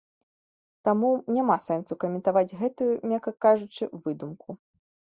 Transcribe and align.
Таму 0.87 1.11
няма 1.35 1.57
сэнсу 1.67 1.99
каментаваць 2.05 2.57
гэтую, 2.63 2.91
мякка 3.13 3.37
кажучы, 3.47 3.83
выдумку. 4.09 4.61